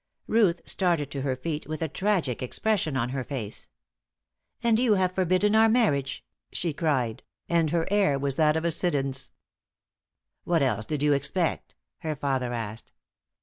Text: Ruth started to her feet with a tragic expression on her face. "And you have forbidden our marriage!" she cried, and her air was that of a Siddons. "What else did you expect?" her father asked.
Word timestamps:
Ruth 0.25 0.63
started 0.67 1.11
to 1.11 1.21
her 1.21 1.35
feet 1.35 1.67
with 1.67 1.83
a 1.83 1.87
tragic 1.87 2.41
expression 2.41 2.97
on 2.97 3.09
her 3.09 3.23
face. 3.23 3.67
"And 4.63 4.79
you 4.79 4.95
have 4.95 5.11
forbidden 5.13 5.55
our 5.55 5.69
marriage!" 5.69 6.25
she 6.51 6.73
cried, 6.73 7.21
and 7.47 7.69
her 7.69 7.87
air 7.91 8.17
was 8.17 8.33
that 8.33 8.57
of 8.57 8.65
a 8.65 8.71
Siddons. 8.71 9.29
"What 10.43 10.63
else 10.63 10.87
did 10.87 11.03
you 11.03 11.13
expect?" 11.13 11.75
her 11.99 12.15
father 12.15 12.51
asked. 12.51 12.91